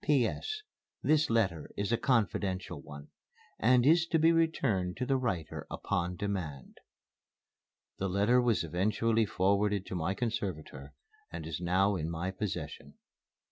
"P.S. 0.03 0.63
This 1.03 1.29
letter 1.29 1.69
is 1.77 1.91
a 1.91 1.95
confidential 1.95 2.81
one 2.81 3.09
and 3.59 3.85
is 3.85 4.07
to 4.07 4.17
be 4.17 4.31
returned 4.31 4.97
to 4.97 5.05
the 5.05 5.15
writer 5.15 5.67
upon 5.69 6.15
demand." 6.15 6.79
The 7.99 8.09
letter 8.09 8.41
was 8.41 8.63
eventually 8.63 9.27
forwarded 9.27 9.85
to 9.85 9.95
my 9.95 10.15
conservator 10.15 10.95
and 11.31 11.45
is 11.45 11.61
now 11.61 11.97
in 11.97 12.09
my 12.09 12.31
possession. 12.31 12.95